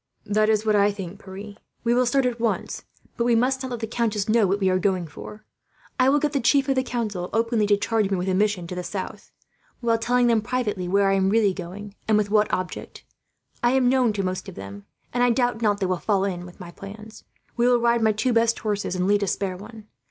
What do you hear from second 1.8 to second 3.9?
We will start at once, but we must not let the